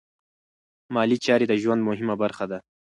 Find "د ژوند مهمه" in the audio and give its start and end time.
1.49-2.15